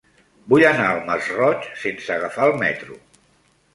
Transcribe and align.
Vull 0.53 0.63
anar 0.69 0.87
al 0.93 1.01
Masroig 1.09 1.67
sense 1.85 2.11
agafar 2.17 2.49
el 2.53 2.57
metro. 2.67 2.99